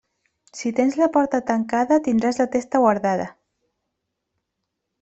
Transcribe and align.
Si 0.59 0.69
tens 0.79 0.95
la 1.01 1.09
porta 1.17 1.41
tancada, 1.49 1.99
tindràs 2.09 2.41
la 2.43 2.49
testa 2.57 2.81
guardada. 2.85 3.29